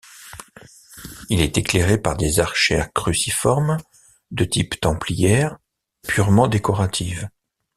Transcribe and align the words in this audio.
Il 1.29 1.41
est 1.41 1.59
éclairé 1.59 1.99
par 1.99 2.17
des 2.17 2.39
archères 2.39 2.91
cruciformes 2.91 3.77
de 4.31 4.45
type 4.45 4.81
templières, 4.81 5.59
purement 6.07 6.47
décoratives. 6.47 7.29